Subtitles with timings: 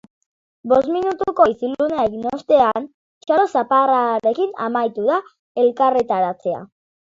[0.69, 2.87] Bost minutuko isilunea egin ostean,
[3.27, 5.21] txalo zaparradarekin amaitu da
[5.67, 6.65] elkarretaratzea.